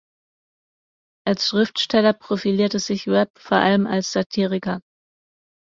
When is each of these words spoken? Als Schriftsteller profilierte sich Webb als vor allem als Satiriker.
Als 1.27 1.47
Schriftsteller 1.47 2.13
profilierte 2.13 2.79
sich 2.79 3.05
Webb 3.05 3.35
als 3.35 3.43
vor 3.45 3.57
allem 3.59 3.85
als 3.85 4.11
Satiriker. 4.11 4.81